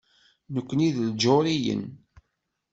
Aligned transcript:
Nekkni 0.53 0.89
d 0.95 0.97
Ijuṛiyen. 1.07 1.83